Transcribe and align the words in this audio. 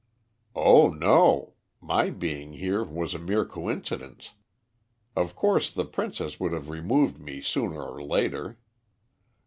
"Oh, 0.55 0.89
no. 0.89 1.53
My 1.79 2.09
being 2.09 2.53
here 2.53 2.83
was 2.83 3.13
a 3.13 3.19
mere 3.19 3.45
coincidence. 3.45 4.33
Of 5.15 5.35
course, 5.35 5.71
the 5.71 5.85
princess 5.85 6.39
would 6.39 6.53
have 6.53 6.69
removed 6.69 7.19
me 7.19 7.39
sooner 7.39 7.83
or 7.83 8.01
later. 8.03 8.57